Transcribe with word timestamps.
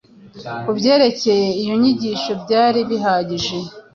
ku 0.63 0.71
byerekeye 0.77 1.47
iyo 1.61 1.73
nyigisho 1.81 2.31
byari 2.43 2.79
bihagije 2.89 3.57